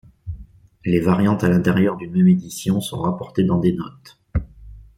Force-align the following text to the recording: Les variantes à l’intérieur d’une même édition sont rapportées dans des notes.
Les 0.83 0.99
variantes 0.99 1.43
à 1.43 1.49
l’intérieur 1.49 1.95
d’une 1.95 2.13
même 2.13 2.27
édition 2.27 2.81
sont 2.81 3.03
rapportées 3.03 3.43
dans 3.43 3.59
des 3.59 3.73
notes. 3.73 4.19